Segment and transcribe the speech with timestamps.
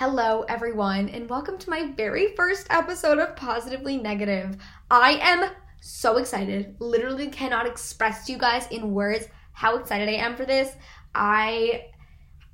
[0.00, 4.56] Hello, everyone, and welcome to my very first episode of Positively Negative.
[4.90, 5.50] I am
[5.82, 6.74] so excited.
[6.78, 10.72] Literally cannot express to you guys in words how excited I am for this.
[11.14, 11.88] I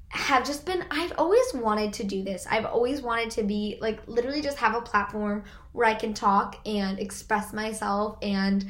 [0.09, 2.49] have just been I've always wanted to do this.
[2.51, 6.59] I've always wanted to be like literally just have a platform where I can talk
[6.67, 8.67] and express myself and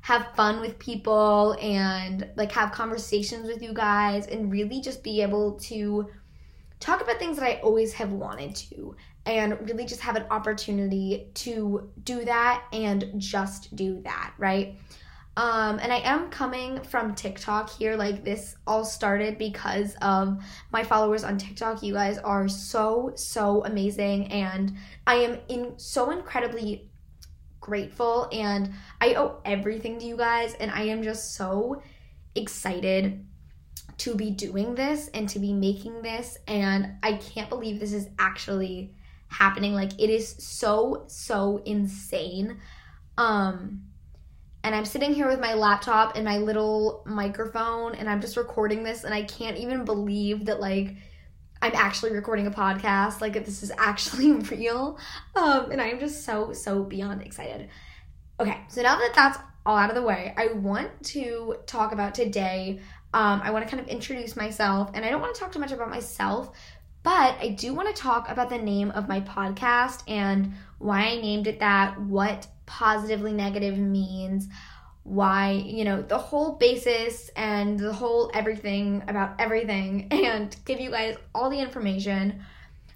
[0.00, 5.22] have fun with people and like have conversations with you guys and really just be
[5.22, 6.08] able to
[6.80, 11.28] talk about things that I always have wanted to and really just have an opportunity
[11.34, 14.78] to do that and just do that, right?
[15.38, 17.94] Um, and I am coming from TikTok here.
[17.96, 21.82] Like, this all started because of my followers on TikTok.
[21.82, 24.28] You guys are so, so amazing.
[24.28, 26.88] And I am in so incredibly
[27.60, 28.28] grateful.
[28.32, 30.54] And I owe everything to you guys.
[30.54, 31.82] And I am just so
[32.34, 33.26] excited
[33.98, 36.36] to be doing this and to be making this.
[36.46, 38.94] And I can't believe this is actually
[39.28, 39.74] happening.
[39.74, 42.58] Like, it is so, so insane.
[43.18, 43.82] Um,
[44.66, 48.82] and I'm sitting here with my laptop and my little microphone and I'm just recording
[48.82, 50.96] this and I can't even believe that like
[51.62, 54.98] I'm actually recording a podcast like this is actually real
[55.36, 57.68] um and I'm just so so beyond excited.
[58.40, 62.16] Okay, so now that that's all out of the way, I want to talk about
[62.16, 62.80] today
[63.16, 65.58] um I want to kind of introduce myself and I don't want to talk too
[65.58, 66.50] much about myself,
[67.02, 71.16] but I do want to talk about the name of my podcast and why I
[71.20, 74.48] named it that, what positively negative means,
[75.04, 80.90] why, you know, the whole basis and the whole everything about everything, and give you
[80.90, 82.44] guys all the information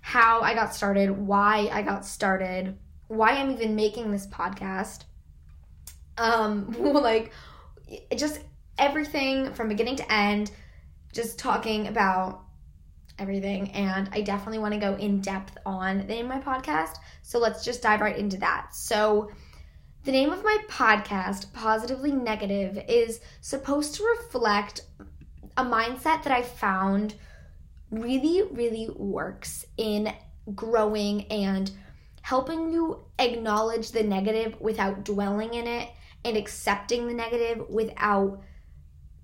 [0.02, 2.76] how I got started, why I got started,
[3.08, 5.04] why I'm even making this podcast.
[6.18, 7.32] Um, like,
[8.16, 8.40] just
[8.80, 10.50] everything from beginning to end,
[11.12, 12.42] just talking about
[13.18, 13.70] everything.
[13.72, 16.96] And I definitely want to go in depth on the name of my podcast.
[17.22, 18.74] So let's just dive right into that.
[18.74, 19.30] So,
[20.02, 24.80] the name of my podcast, Positively Negative, is supposed to reflect
[25.58, 27.16] a mindset that I found
[27.90, 30.10] really, really works in
[30.54, 31.70] growing and
[32.22, 35.90] helping you acknowledge the negative without dwelling in it
[36.24, 38.40] and accepting the negative without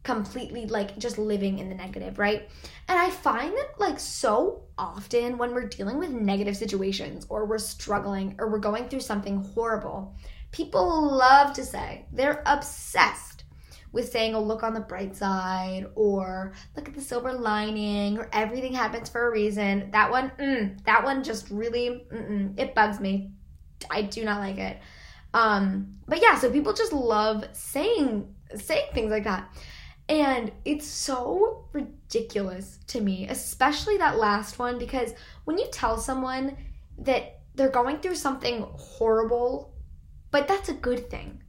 [0.07, 2.49] completely like just living in the negative, right?
[2.87, 7.59] And I find that like so often when we're dealing with negative situations or we're
[7.59, 10.15] struggling or we're going through something horrible,
[10.53, 13.43] people love to say they're obsessed
[13.91, 18.29] with saying, oh, look on the bright side, or look at the silver lining, or
[18.33, 19.91] everything happens for a reason.
[19.91, 22.07] That one, mm, that one just really,
[22.59, 23.31] it bugs me.
[23.91, 24.79] I do not like it.
[25.33, 29.51] Um, but yeah, so people just love saying saying things like that.
[30.09, 36.57] And it's so ridiculous to me, especially that last one, because when you tell someone
[36.99, 39.75] that they're going through something horrible,
[40.31, 41.43] but that's a good thing.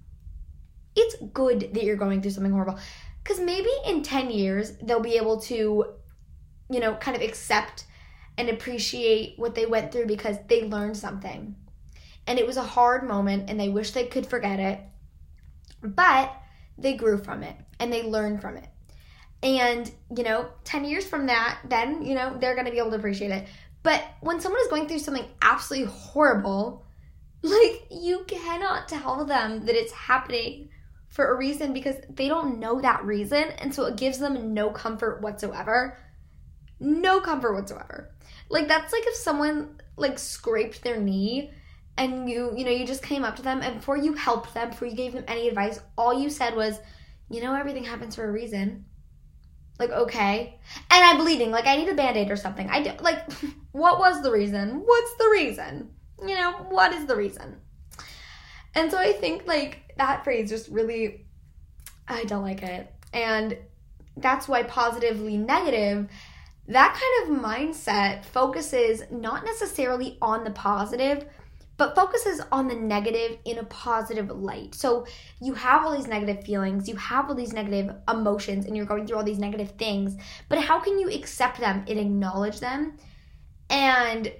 [0.96, 2.79] It's good that you're going through something horrible.
[3.23, 5.85] Because maybe in 10 years, they'll be able to,
[6.69, 7.85] you know, kind of accept
[8.38, 11.56] and appreciate what they went through because they learned something.
[12.25, 14.79] And it was a hard moment and they wish they could forget it.
[15.84, 16.34] But
[16.77, 18.67] they grew from it and they learned from it.
[19.43, 22.89] And, you know, 10 years from that, then, you know, they're going to be able
[22.91, 23.47] to appreciate it.
[23.83, 26.85] But when someone is going through something absolutely horrible,
[27.43, 30.69] like, you cannot tell them that it's happening
[31.09, 33.43] for a reason because they don't know that reason.
[33.59, 35.97] And so it gives them no comfort whatsoever.
[36.79, 38.11] No comfort whatsoever.
[38.49, 41.51] Like, that's like if someone, like, scraped their knee
[41.97, 44.69] and you, you know, you just came up to them and before you helped them,
[44.69, 46.80] before you gave them any advice, all you said was,
[47.30, 48.85] you know, everything happens for a reason.
[49.80, 50.59] Like, okay.
[50.90, 51.52] And I'm bleeding.
[51.52, 52.69] Like, I need a band aid or something.
[52.69, 53.31] I do, like,
[53.72, 54.81] what was the reason?
[54.85, 55.90] What's the reason?
[56.22, 57.58] You know, what is the reason?
[58.74, 61.25] And so I think, like, that phrase just really,
[62.08, 62.91] I don't like it.
[63.14, 63.58] And
[64.16, 66.08] that's why positively negative,
[66.68, 71.26] that kind of mindset focuses not necessarily on the positive,
[71.78, 74.76] but focuses on the negative in a positive light.
[74.76, 75.06] So
[75.40, 79.06] you have all these negative feelings, you have all these negative emotions, and you're going
[79.06, 80.16] through all these negative things.
[80.50, 82.97] But how can you accept them and acknowledge them
[83.70, 84.32] and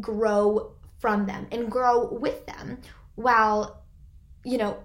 [0.00, 2.78] grow from them and grow with them
[3.14, 3.82] while,
[4.44, 4.78] you know,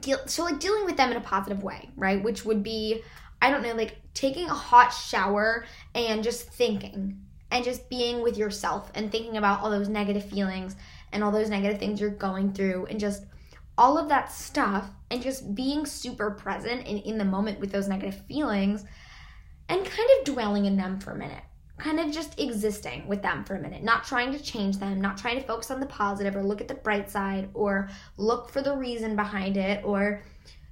[0.00, 2.22] deal, so like dealing with them in a positive way, right?
[2.22, 3.02] Which would be,
[3.40, 5.64] I don't know, like taking a hot shower
[5.94, 10.76] and just thinking and just being with yourself and thinking about all those negative feelings
[11.12, 13.24] and all those negative things you're going through and just
[13.78, 17.88] all of that stuff and just being super present and in the moment with those
[17.88, 18.84] negative feelings
[19.68, 21.42] and kind of dwelling in them for a minute.
[21.78, 25.16] kind of just existing with them for a minute, not trying to change them, not
[25.16, 28.60] trying to focus on the positive or look at the bright side or look for
[28.60, 30.20] the reason behind it or,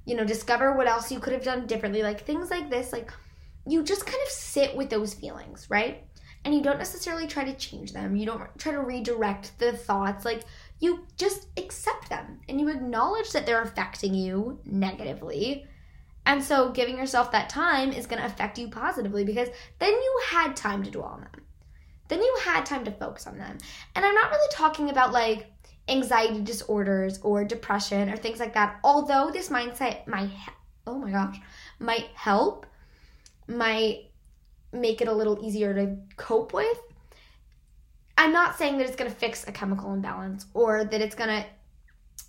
[0.05, 2.03] you know, discover what else you could have done differently.
[2.03, 3.13] Like things like this, like
[3.69, 6.06] you just kind of sit with those feelings, right?
[6.47, 8.15] And you don't necessarily try to change them.
[8.15, 10.25] You don't try to redirect the thoughts.
[10.25, 10.45] Like
[10.79, 15.67] you just accept them and you acknowledge that they're affecting you negatively
[16.27, 19.49] and so giving yourself that time is going to affect you positively because
[19.79, 21.43] then you had time to dwell on them.
[22.09, 23.57] Then you had time to focus on them.
[23.95, 25.47] And I'm not really talking about like
[25.89, 28.81] anxiety disorders or depression or things like that.
[28.83, 30.31] Although this mindset might,
[30.87, 31.39] oh my gosh,
[31.79, 32.67] might help,
[33.47, 34.06] might
[34.77, 36.79] make it a little easier to cope with.
[38.19, 41.29] I'm not saying that it's going to fix a chemical imbalance or that it's going
[41.29, 41.45] to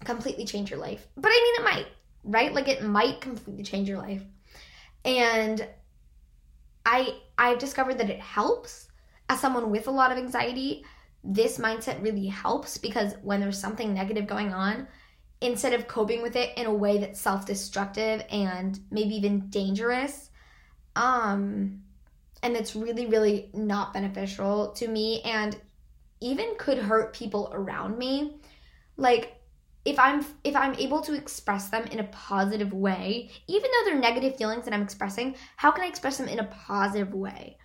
[0.04, 1.88] completely change your life, but I mean, it might
[2.28, 2.54] right?
[2.54, 4.22] Like it might completely change your life.
[5.04, 5.66] And
[6.86, 8.90] I I've discovered that it helps
[9.30, 10.84] as someone with a lot of anxiety.
[11.24, 14.88] This mindset really helps because when there's something negative going on,
[15.42, 20.30] instead of coping with it in a way that's self-destructive and maybe even dangerous,
[20.96, 21.82] um
[22.44, 25.60] and it's really really not beneficial to me and
[26.20, 28.38] even could hurt people around me.
[28.96, 29.36] Like
[29.86, 34.00] if I'm if I'm able to express them in a positive way, even though they're
[34.00, 37.58] negative feelings that I'm expressing, how can I express them in a positive way?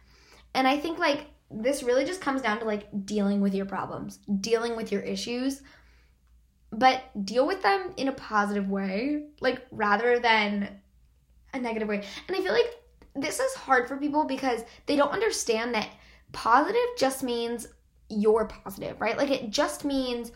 [0.55, 4.19] And I think like this really just comes down to like dealing with your problems,
[4.41, 5.63] dealing with your issues,
[6.71, 10.81] but deal with them in a positive way, like rather than
[11.53, 12.05] a negative way.
[12.29, 12.71] And I feel like
[13.14, 15.88] this is hard for people because they don't understand that
[16.32, 17.69] positive just means
[18.09, 19.17] you're positive, right?
[19.17, 20.32] Like it just means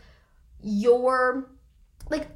[0.61, 1.49] you're
[2.09, 2.27] like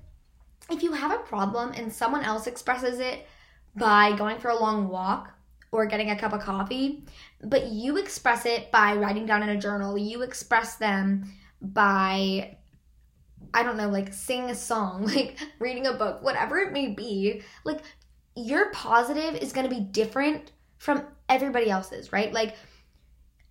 [0.69, 3.27] if you have a problem and someone else expresses it
[3.75, 5.33] by going for a long walk
[5.71, 7.05] or getting a cup of coffee,
[7.43, 12.57] but you express it by writing down in a journal, you express them by
[13.53, 17.41] I don't know, like singing a song, like reading a book, whatever it may be,
[17.63, 17.81] like
[18.35, 22.31] your positive is going to be different from everybody else's, right?
[22.33, 22.55] Like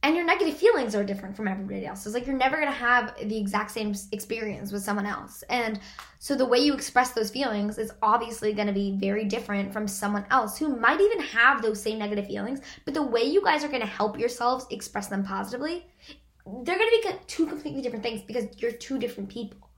[0.03, 2.15] and your negative feelings are different from everybody else's.
[2.15, 5.45] Like you're never going to have the exact same experience with someone else.
[5.51, 5.79] And
[6.19, 9.87] so the way you express those feelings is obviously going to be very different from
[9.87, 13.63] someone else who might even have those same negative feelings, but the way you guys
[13.63, 15.87] are going to help yourselves express them positively,
[16.47, 19.69] they're going to be two completely different things because you're two different people.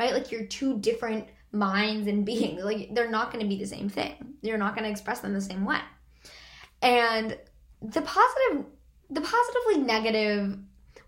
[0.00, 0.12] Right?
[0.12, 2.62] Like you're two different minds and beings.
[2.62, 4.34] Like they're not going to be the same thing.
[4.42, 5.80] You're not going to express them the same way.
[6.82, 7.36] And
[7.82, 8.66] the positive
[9.10, 10.56] the positively negative,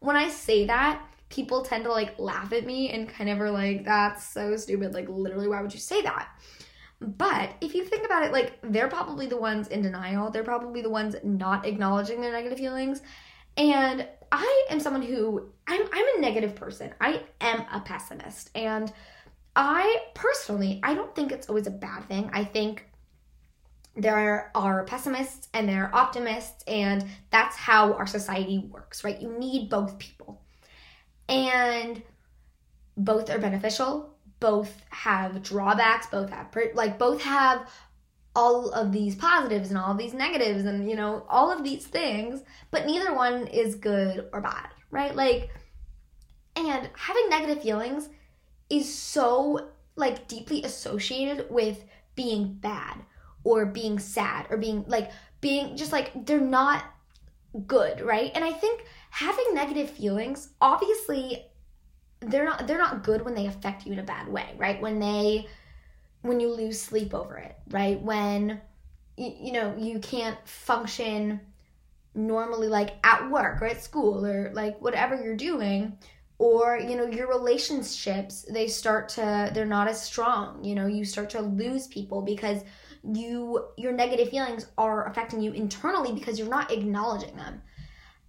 [0.00, 3.50] when I say that, people tend to like laugh at me and kind of are
[3.50, 4.92] like, that's so stupid.
[4.92, 6.28] Like, literally, why would you say that?
[7.00, 10.30] But if you think about it, like, they're probably the ones in denial.
[10.30, 13.02] They're probably the ones not acknowledging their negative feelings.
[13.56, 16.92] And I am someone who, I'm, I'm a negative person.
[17.00, 18.50] I am a pessimist.
[18.54, 18.92] And
[19.54, 22.30] I personally, I don't think it's always a bad thing.
[22.32, 22.86] I think
[23.94, 29.20] there are pessimists and there are optimists, and that's how our society works, right?
[29.20, 30.42] You need both people.
[31.28, 32.02] And
[32.96, 37.68] both are beneficial, both have drawbacks, both have, like, both have
[38.34, 42.42] all of these positives and all these negatives and, you know, all of these things,
[42.70, 45.14] but neither one is good or bad, right?
[45.14, 45.50] Like,
[46.56, 48.08] and having negative feelings
[48.72, 52.98] is so, like, deeply associated with being bad
[53.44, 55.10] or being sad or being like
[55.40, 56.84] being just like they're not
[57.66, 58.30] good, right?
[58.34, 61.44] And I think having negative feelings obviously
[62.20, 64.80] they're not they're not good when they affect you in a bad way, right?
[64.80, 65.48] When they
[66.22, 68.00] when you lose sleep over it, right?
[68.00, 68.60] When
[69.16, 71.40] you, you know, you can't function
[72.14, 75.96] normally like at work or at school or like whatever you're doing
[76.42, 80.64] or you know your relationships they start to they're not as strong.
[80.64, 82.64] You know you start to lose people because
[83.04, 87.62] you your negative feelings are affecting you internally because you're not acknowledging them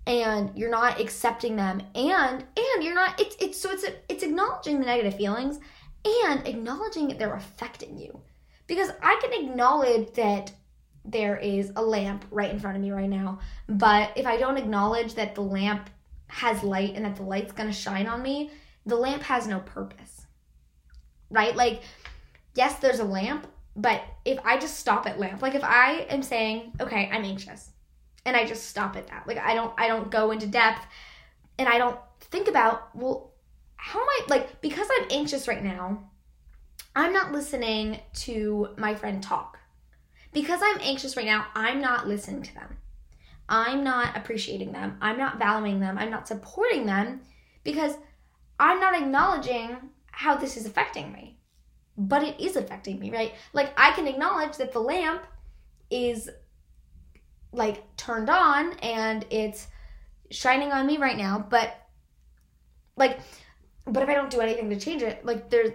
[0.05, 4.79] and you're not accepting them and and you're not it's it's so it's it's acknowledging
[4.79, 5.59] the negative feelings
[6.05, 8.21] and acknowledging that they're affecting you.
[8.67, 10.51] Because i can acknowledge that
[11.03, 14.57] there is a lamp right in front of me right now but if i don't
[14.57, 15.89] acknowledge that the lamp
[16.27, 18.51] has light and that the light's going to shine on me
[18.85, 20.25] the lamp has no purpose
[21.29, 21.81] right like
[22.55, 26.21] yes there's a lamp but if I just stop at lamp, like if I am
[26.21, 27.71] saying, okay, I'm anxious,
[28.25, 30.85] and I just stop at that, like I don't I don't go into depth
[31.57, 33.33] and I don't think about, well,
[33.75, 36.11] how am I like because I'm anxious right now,
[36.95, 39.57] I'm not listening to my friend talk.
[40.31, 42.77] Because I'm anxious right now, I'm not listening to them.
[43.49, 44.97] I'm not appreciating them.
[45.01, 45.97] I'm not valuing them.
[45.97, 47.21] I'm not supporting them
[47.63, 47.95] because
[48.59, 49.77] I'm not acknowledging
[50.11, 51.37] how this is affecting me.
[51.97, 53.33] But it is affecting me, right?
[53.51, 55.23] Like I can acknowledge that the lamp
[55.89, 56.29] is
[57.51, 59.67] like turned on and it's
[60.31, 61.75] shining on me right now, but
[62.95, 63.19] like
[63.85, 65.71] but if I don't do anything to change it, like there's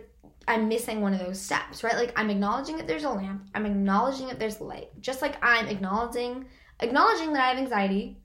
[0.49, 1.95] I'm missing one of those steps, right?
[1.95, 4.89] Like I'm acknowledging that there's a lamp, I'm acknowledging that there's light.
[5.01, 6.47] Just like I'm acknowledging
[6.81, 8.19] acknowledging that I have anxiety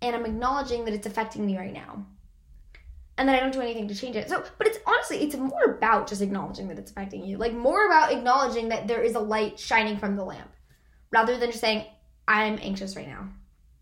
[0.00, 2.06] and I'm acknowledging that it's affecting me right now.
[3.16, 4.28] And that I don't do anything to change it.
[4.28, 7.36] So, but it's honestly, it's more about just acknowledging that it's affecting you.
[7.36, 10.52] Like more about acknowledging that there is a light shining from the lamp
[11.10, 11.84] rather than just saying,
[12.28, 13.28] I'm anxious right now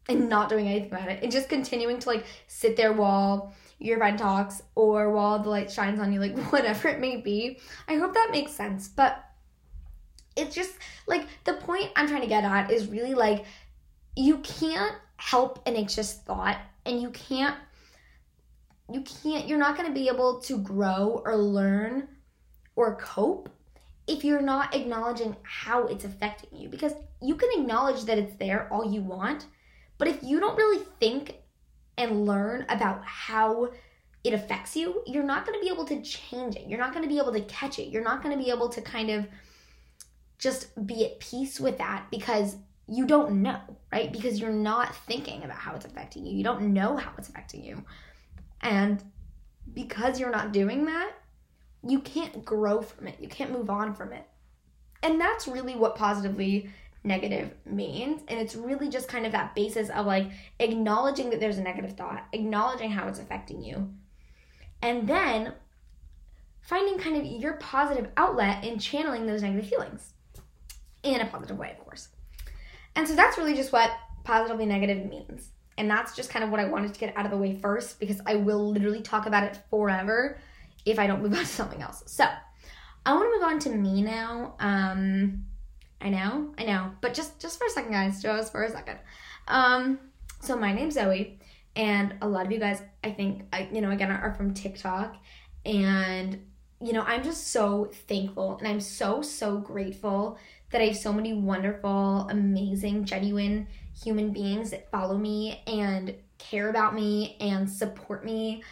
[0.08, 3.98] and not doing anything about it and just continuing to like sit there while your
[3.98, 7.58] friend talks or while the light shines on you, like whatever it may be.
[7.88, 8.88] I hope that makes sense.
[8.88, 9.22] But
[10.34, 10.74] it's just
[11.06, 13.44] like the point I'm trying to get at is really like
[14.16, 17.56] you can't help an anxious thought and you can't
[18.92, 22.08] you can't you're not going to be able to grow or learn
[22.76, 23.49] or cope
[24.06, 28.68] if you're not acknowledging how it's affecting you because you can acknowledge that it's there
[28.73, 29.46] all you want
[29.99, 31.37] but if you don't really think
[31.99, 33.70] and learn about how
[34.23, 36.66] it affects you you're not going to be able to change it.
[36.68, 37.88] You're not going to be able to catch it.
[37.88, 39.26] You're not going to be able to kind of
[40.38, 42.56] just be at peace with that because
[42.88, 43.60] you don't know,
[43.92, 44.12] right?
[44.12, 46.36] Because you're not thinking about how it's affecting you.
[46.36, 47.84] You don't know how it's affecting you.
[48.60, 49.02] And
[49.72, 51.12] because you're not doing that,
[51.86, 53.16] you can't grow from it.
[53.20, 54.26] You can't move on from it.
[55.02, 56.70] And that's really what positively
[57.04, 58.22] negative means.
[58.28, 61.96] And it's really just kind of that basis of like acknowledging that there's a negative
[61.96, 63.92] thought, acknowledging how it's affecting you,
[64.82, 65.52] and then
[66.60, 70.12] finding kind of your positive outlet in channeling those negative feelings
[71.02, 72.08] in a positive way, of course.
[72.96, 73.90] And so that's really just what
[74.24, 75.50] positively negative means.
[75.78, 78.00] And that's just kind of what I wanted to get out of the way first
[78.00, 80.38] because I will literally talk about it forever
[80.86, 82.02] if I don't move on to something else.
[82.06, 82.24] So
[83.04, 84.56] I want to move on to me now.
[84.58, 85.44] Um,
[86.00, 88.98] I know, I know, but just just for a second, guys, just for a second.
[89.48, 89.98] Um,
[90.40, 91.38] so my name's Zoe,
[91.74, 95.16] and a lot of you guys, I think, I, you know, again, are from TikTok,
[95.64, 96.38] and
[96.80, 100.38] you know, I'm just so thankful and I'm so so grateful
[100.70, 103.68] that I have so many wonderful, amazing, genuine
[104.02, 108.62] human beings that follow me and care about me and support me.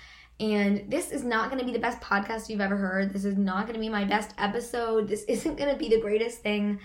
[0.40, 3.12] And this is not going to be the best podcast you've ever heard.
[3.12, 5.08] This is not going to be my best episode.
[5.08, 6.80] This isn't going to be the greatest thing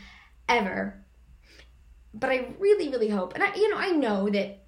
[0.47, 1.03] ever.
[2.13, 4.63] But I really, really hope, and I, you know, I know that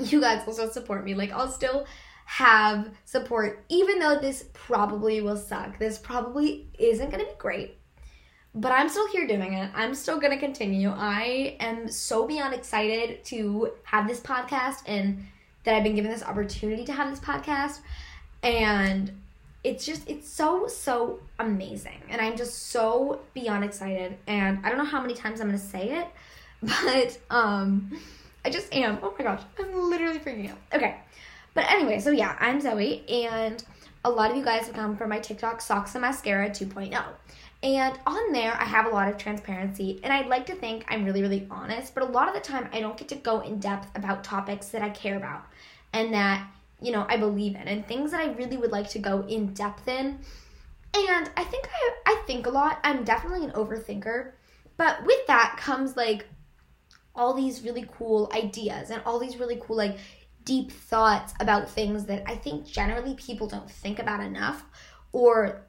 [0.00, 1.14] you guys also support me.
[1.14, 1.86] Like, I'll still
[2.24, 5.78] have support, even though this probably will suck.
[5.78, 7.78] This probably isn't going to be great
[8.56, 9.70] but I'm still here doing it.
[9.74, 10.88] I'm still going to continue.
[10.90, 15.26] I am so beyond excited to have this podcast and
[15.64, 17.80] that I've been given this opportunity to have this podcast.
[18.42, 19.12] And
[19.62, 22.00] it's just, it's so, so amazing.
[22.08, 24.16] And I'm just so beyond excited.
[24.26, 26.08] And I don't know how many times I'm going to say it,
[26.62, 28.00] but um,
[28.42, 28.98] I just am.
[29.02, 30.58] Oh my gosh, I'm literally freaking out.
[30.72, 30.96] Okay.
[31.52, 33.04] But anyway, so yeah, I'm Zoe.
[33.06, 33.62] And
[34.02, 37.04] a lot of you guys have come from my TikTok Socks and Mascara 2.0.
[37.66, 41.04] And on there, I have a lot of transparency, and I'd like to think I'm
[41.04, 43.58] really, really honest, but a lot of the time, I don't get to go in
[43.58, 45.46] depth about topics that I care about
[45.92, 46.48] and that,
[46.80, 49.52] you know, I believe in, and things that I really would like to go in
[49.52, 50.20] depth in.
[50.94, 52.78] And I think I, I think a lot.
[52.84, 54.30] I'm definitely an overthinker,
[54.76, 56.28] but with that comes like
[57.16, 59.98] all these really cool ideas and all these really cool, like,
[60.44, 64.64] deep thoughts about things that I think generally people don't think about enough
[65.10, 65.65] or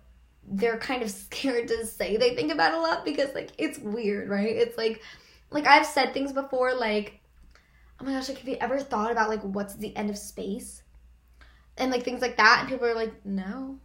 [0.48, 4.30] they're kind of scared to say they think about a lot because like it's weird,
[4.30, 4.56] right?
[4.56, 5.02] It's like
[5.52, 7.20] like I've said things before like
[8.00, 10.84] oh my gosh, like have you ever thought about like what's the end of space?
[11.78, 13.78] And like things like that and people are like, "No."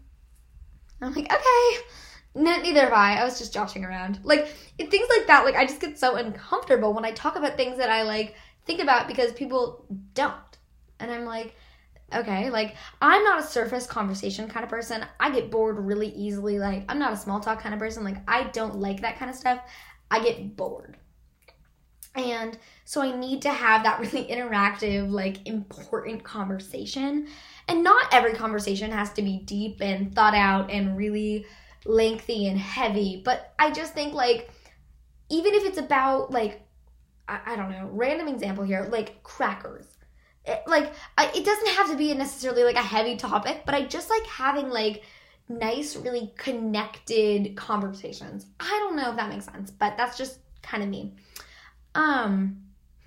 [1.00, 1.84] I'm like, "Okay."
[2.34, 3.16] neither have I.
[3.16, 4.20] I was just joshing around.
[4.22, 7.78] Like things like that, like I just get so uncomfortable when I talk about things
[7.78, 10.34] that I like think about because people don't.
[10.98, 11.54] And I'm like,
[12.14, 15.04] okay like i'm not a surface conversation kind of person.
[15.20, 16.58] I get bored really easily.
[16.58, 18.04] Like i'm not a small talk kind of person.
[18.04, 19.60] Like i don't like that kind of stuff.
[20.10, 20.96] I get bored.
[22.14, 27.28] And so i need to have that really interactive like important conversation.
[27.68, 31.46] And not every conversation has to be deep and thought out and really
[31.84, 33.22] lengthy and heavy.
[33.24, 34.50] But i just think like
[35.30, 36.60] even if it's about like
[37.26, 39.86] I, I don't know random example here like crackers
[40.44, 43.82] it, like I, it doesn't have to be necessarily like a heavy topic but i
[43.84, 45.02] just like having like
[45.48, 50.82] nice really connected conversations i don't know if that makes sense but that's just kind
[50.82, 51.12] of me
[51.94, 52.62] um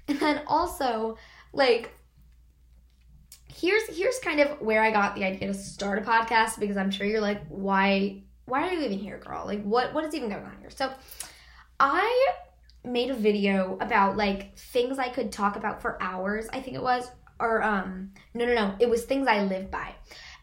[0.07, 1.17] And then also,
[1.51, 1.91] like,
[3.47, 6.91] here's here's kind of where I got the idea to start a podcast because I'm
[6.91, 9.45] sure you're like, why why are you even here, girl?
[9.47, 10.69] Like what what is even going on here?
[10.69, 10.91] So
[11.79, 12.33] I
[12.83, 16.83] made a video about like things I could talk about for hours, I think it
[16.83, 17.09] was.
[17.39, 19.95] Or um no no no, it was things I live by.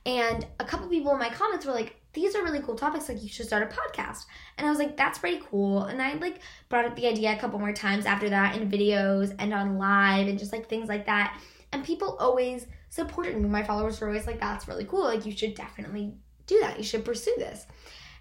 [0.04, 3.08] And a couple people in my comments were like, these are really cool topics.
[3.08, 4.26] Like, you should start a podcast.
[4.58, 5.84] And I was like, that's pretty cool.
[5.84, 9.34] And I like brought up the idea a couple more times after that in videos
[9.38, 11.40] and on live and just like things like that.
[11.72, 13.48] And people always supported me.
[13.48, 15.04] My followers were always like, that's really cool.
[15.04, 16.14] Like, you should definitely
[16.46, 16.76] do that.
[16.76, 17.66] You should pursue this.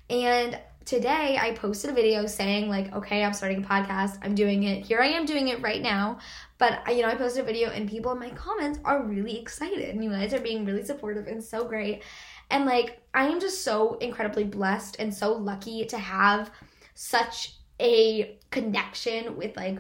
[0.10, 4.20] And today I posted a video saying, like, okay, I'm starting a podcast.
[4.22, 4.86] I'm doing it.
[4.86, 6.20] Here I am doing it right now.
[6.62, 9.90] But, you know, I posted a video and people in my comments are really excited.
[9.90, 12.04] And you guys are being really supportive and so great.
[12.52, 16.52] And, like, I am just so incredibly blessed and so lucky to have
[16.94, 19.80] such a connection with, like,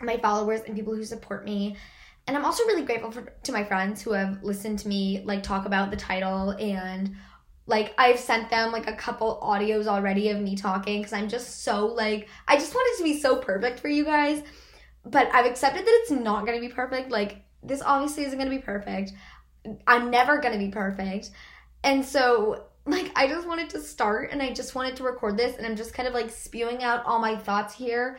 [0.00, 1.76] my followers and people who support me
[2.26, 5.42] and I'm also really grateful for, to my friends who have listened to me like
[5.42, 7.14] talk about the title and
[7.66, 11.62] like I've sent them like a couple audios already of me talking because I'm just
[11.62, 14.42] so like I just want it to be so perfect for you guys.
[15.06, 17.10] But I've accepted that it's not gonna be perfect.
[17.10, 19.12] Like this obviously isn't gonna be perfect.
[19.86, 21.30] I'm never gonna be perfect.
[21.82, 25.56] And so like I just wanted to start and I just wanted to record this
[25.56, 28.18] and I'm just kind of like spewing out all my thoughts here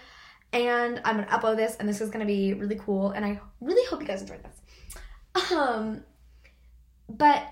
[0.54, 3.86] and I'm gonna upload this, and this is gonna be really cool, and I really
[3.90, 5.52] hope you guys enjoyed this.
[5.52, 6.04] Um,
[7.10, 7.44] but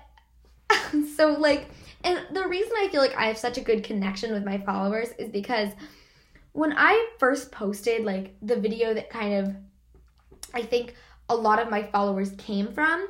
[1.16, 1.66] so like,
[2.04, 5.08] and the reason I feel like I have such a good connection with my followers
[5.18, 5.70] is because
[6.56, 9.54] when I first posted like the video that kind of
[10.54, 10.94] I think
[11.28, 13.08] a lot of my followers came from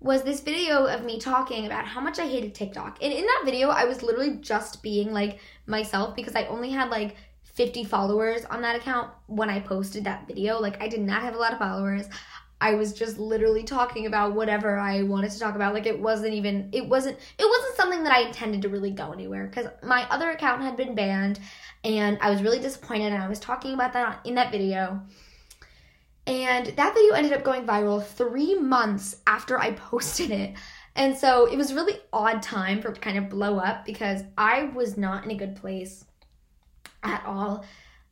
[0.00, 2.98] was this video of me talking about how much I hated TikTok.
[3.02, 6.90] And in that video, I was literally just being like myself because I only had
[6.90, 10.60] like 50 followers on that account when I posted that video.
[10.60, 12.06] Like, I did not have a lot of followers.
[12.60, 15.74] I was just literally talking about whatever I wanted to talk about.
[15.74, 19.12] Like it wasn't even it wasn't it wasn't something that I intended to really go
[19.12, 21.38] anywhere cuz my other account had been banned
[21.84, 25.00] and I was really disappointed and I was talking about that in that video.
[26.26, 30.54] And that video ended up going viral 3 months after I posted it.
[30.96, 34.24] And so it was really odd time for it to kind of blow up because
[34.36, 36.04] I was not in a good place
[37.04, 37.64] at all.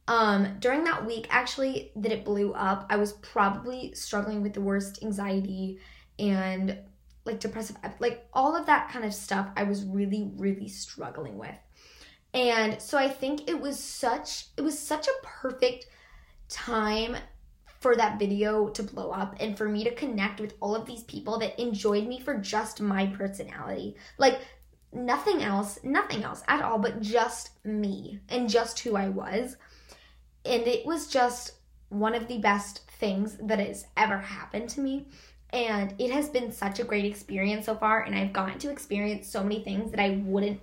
[0.08, 4.60] Um, during that week, actually, that it blew up, I was probably struggling with the
[4.60, 5.80] worst anxiety
[6.18, 6.78] and
[7.24, 9.48] like depressive, like all of that kind of stuff.
[9.56, 11.56] I was really, really struggling with,
[12.32, 15.86] and so I think it was such it was such a perfect
[16.48, 17.16] time
[17.80, 21.02] for that video to blow up and for me to connect with all of these
[21.04, 23.96] people that enjoyed me for just my personality.
[24.18, 24.40] Like
[24.92, 29.56] nothing else, nothing else at all, but just me and just who I was.
[30.46, 31.52] And it was just
[31.88, 35.06] one of the best things that has ever happened to me.
[35.50, 38.02] And it has been such a great experience so far.
[38.02, 40.60] And I've gotten to experience so many things that I wouldn't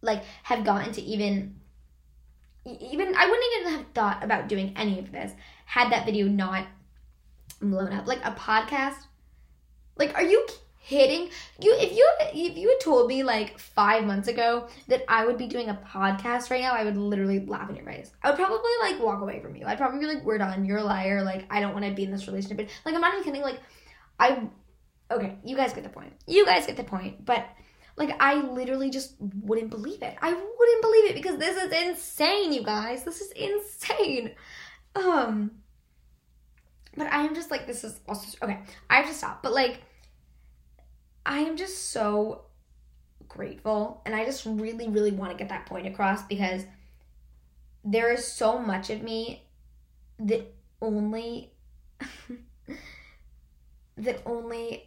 [0.00, 1.54] like have gotten to even
[2.66, 5.32] even I wouldn't even have thought about doing any of this
[5.66, 6.66] had that video not
[7.60, 8.06] blown up.
[8.06, 8.96] Like a podcast.
[9.96, 10.46] Like, are you
[10.86, 15.24] hitting you if you if you had told me like five months ago that I
[15.24, 18.12] would be doing a podcast right now, I would literally laugh in your face.
[18.22, 19.64] I would probably like walk away from you.
[19.64, 20.66] I'd probably be like, "We're done.
[20.66, 21.24] You're a liar.
[21.24, 23.40] Like I don't want to be in this relationship." But, like I'm not even kidding.
[23.40, 23.60] Like
[24.20, 24.46] I
[25.10, 26.12] okay, you guys get the point.
[26.26, 27.24] You guys get the point.
[27.24, 27.46] But
[27.96, 30.16] like I literally just wouldn't believe it.
[30.20, 33.04] I wouldn't believe it because this is insane, you guys.
[33.04, 34.32] This is insane.
[34.94, 35.52] Um
[36.94, 38.60] but I am just like this is also okay.
[38.90, 39.42] I have to stop.
[39.42, 39.80] But like
[41.26, 42.42] I am just so
[43.28, 46.64] grateful and I just really, really want to get that point across because
[47.84, 49.42] there is so much of me
[50.18, 51.50] that only
[53.96, 54.84] that only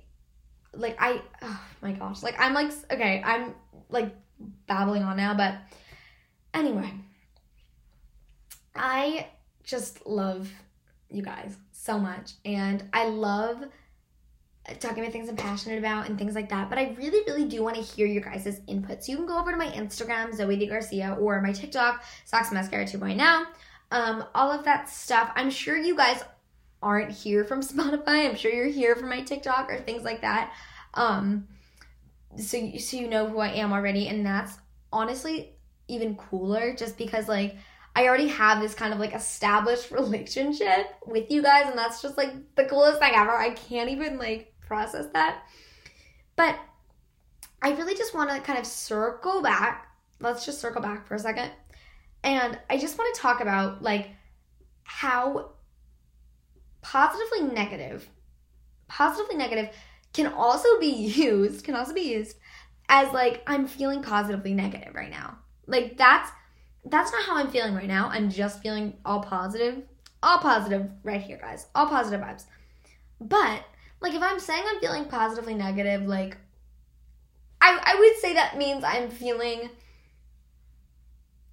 [0.73, 3.55] like I oh my gosh like I'm like okay I'm
[3.89, 4.15] like
[4.67, 5.55] babbling on now but
[6.53, 6.91] anyway.
[8.75, 9.27] I
[9.63, 10.51] just love
[11.09, 13.63] you guys so much and I love
[14.75, 16.69] talking about things I'm passionate about and things like that.
[16.69, 19.03] But I really, really do want to hear your guys' input.
[19.03, 20.67] So you can go over to my Instagram, Zoe D.
[20.67, 23.45] Garcia, or my TikTok, Socks Mascara 2.0.
[23.91, 25.31] Um, all of that stuff.
[25.35, 26.23] I'm sure you guys
[26.81, 28.29] aren't here from Spotify.
[28.29, 30.53] I'm sure you're here from my TikTok or things like that.
[30.93, 31.47] Um,
[32.37, 34.07] so, so you know who I am already.
[34.09, 34.57] And that's
[34.91, 35.53] honestly
[35.87, 37.55] even cooler just because, like,
[37.95, 42.15] I already have this kind of like established relationship with you guys, and that's just
[42.15, 43.31] like the coolest thing ever.
[43.31, 45.43] I can't even like process that.
[46.35, 46.59] But
[47.61, 49.87] I really just want to kind of circle back.
[50.19, 51.51] Let's just circle back for a second.
[52.23, 54.09] And I just want to talk about like
[54.83, 55.51] how
[56.81, 58.07] positively negative,
[58.87, 59.69] positively negative
[60.13, 62.37] can also be used, can also be used
[62.89, 65.39] as like I'm feeling positively negative right now.
[65.65, 66.31] Like that's
[66.85, 68.09] that's not how I'm feeling right now.
[68.09, 69.83] I'm just feeling all positive.
[70.23, 71.67] All positive right here, guys.
[71.75, 72.45] All positive vibes.
[73.19, 73.63] But
[73.99, 76.37] like if I'm saying I'm feeling positively negative, like
[77.61, 79.69] I I would say that means I'm feeling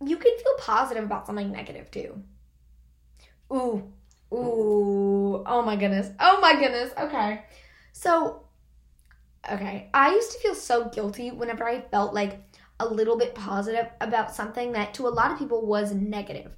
[0.04, 2.22] you can feel positive about something negative too.
[3.52, 3.92] Ooh.
[4.33, 5.42] Ooh.
[5.46, 6.11] Oh my goodness.
[6.18, 6.92] Oh my goodness.
[6.98, 7.44] Okay.
[7.92, 8.44] So
[9.50, 12.40] okay, I used to feel so guilty whenever I felt like
[12.80, 16.52] a little bit positive about something that to a lot of people was negative,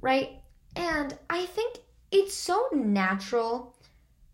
[0.00, 0.40] right?
[0.76, 1.78] And I think
[2.10, 3.71] it's so natural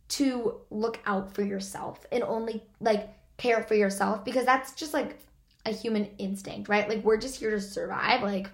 [0.08, 5.18] to look out for yourself and only like care for yourself because that's just like
[5.66, 6.88] a human instinct, right?
[6.88, 8.22] Like we're just here to survive.
[8.22, 8.48] Like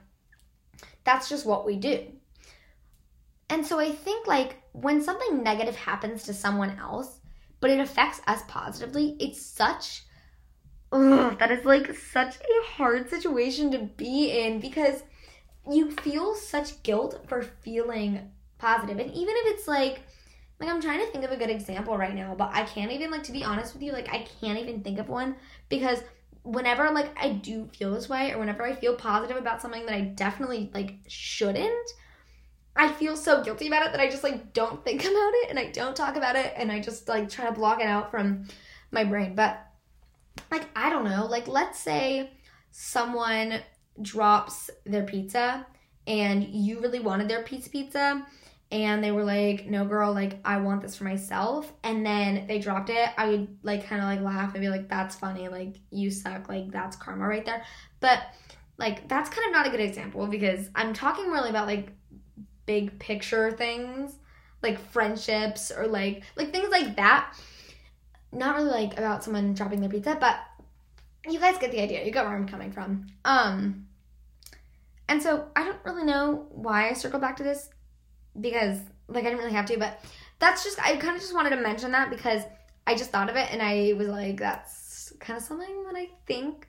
[1.05, 2.07] that's just what we do.
[3.51, 7.21] And so I think like when something negative happens to someone else,
[7.61, 10.05] but it affects us positively, it's such
[10.93, 15.03] ugh, that is like such a hard situation to be in because
[15.71, 18.99] you feel such guilt for feeling positive.
[18.99, 20.03] And even if it's like
[20.61, 23.11] like I'm trying to think of a good example right now, but I can't even
[23.11, 25.37] like to be honest with you, like I can't even think of one
[25.69, 26.03] because
[26.43, 29.95] whenever like I do feel this way or whenever I feel positive about something that
[29.95, 31.91] I definitely like shouldn't,
[32.77, 35.59] I feel so guilty about it that I just like don't think about it and
[35.59, 38.47] I don't talk about it and I just like try to block it out from
[38.91, 39.35] my brain.
[39.35, 39.61] But
[40.51, 42.31] like I don't know, like let's say
[42.71, 43.61] someone
[44.03, 45.67] drops their pizza
[46.07, 48.27] and you really wanted their pizza pizza
[48.71, 52.59] and they were like, "No, girl, like I want this for myself." And then they
[52.59, 53.09] dropped it.
[53.17, 55.49] I would like kind of like laugh and be like, "That's funny.
[55.49, 56.49] Like you suck.
[56.49, 57.65] Like that's karma right there."
[58.01, 58.21] But
[58.79, 61.91] like that's kind of not a good example because I'm talking really about like
[62.67, 64.19] big picture things,
[64.63, 67.35] like friendships or like like things like that
[68.35, 70.39] not really like about someone dropping their pizza, but
[71.27, 72.05] you guys get the idea.
[72.05, 73.07] You get where I'm coming from.
[73.25, 73.87] Um,
[75.09, 77.71] and so I don't really know why I circle back to this
[78.41, 80.01] because like I didn't really have to, but
[80.39, 82.43] that's just I kind of just wanted to mention that because
[82.87, 86.09] I just thought of it and I was like, that's kind of something that I
[86.27, 86.69] think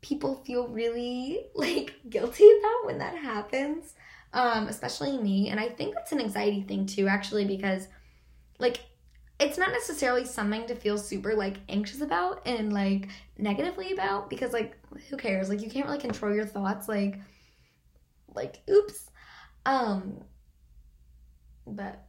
[0.00, 3.94] people feel really like guilty about when that happens.
[4.34, 5.48] Um, especially me.
[5.48, 7.88] And I think that's an anxiety thing too, actually, because
[8.58, 8.80] like
[9.40, 14.52] it's not necessarily something to feel super like anxious about and like negatively about because
[14.52, 14.76] like
[15.08, 17.20] who cares like you can't really control your thoughts like
[18.34, 19.10] like oops
[19.64, 20.20] um
[21.74, 22.04] but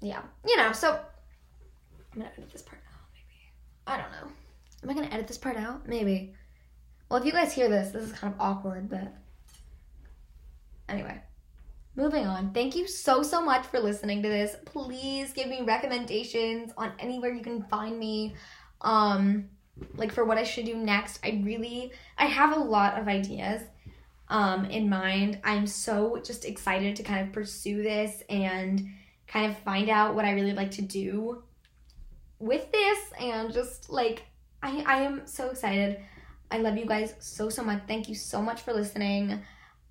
[0.00, 3.52] yeah you know so i'm gonna edit this part out maybe
[3.86, 4.32] i don't know
[4.82, 6.34] am i gonna edit this part out maybe
[7.08, 9.14] well if you guys hear this this is kind of awkward but
[10.88, 11.20] anyway
[11.96, 12.52] moving on.
[12.52, 14.56] Thank you so, so much for listening to this.
[14.64, 18.34] Please give me recommendations on anywhere you can find me.
[18.80, 19.50] Um,
[19.94, 21.20] like for what I should do next.
[21.24, 23.62] I really, I have a lot of ideas
[24.30, 25.38] um, in mind.
[25.44, 28.88] I'm so just excited to kind of pursue this and
[29.26, 31.42] kind of find out what I really like to do
[32.38, 34.22] with this and just like
[34.62, 36.00] I I am so excited.
[36.50, 37.82] I love you guys so so much.
[37.86, 39.40] Thank you so much for listening.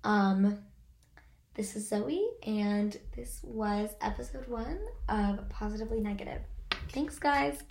[0.02, 0.58] Um
[1.54, 6.40] this is Zoe, and this was episode one of Positively Negative.
[6.90, 7.62] Thanks, guys.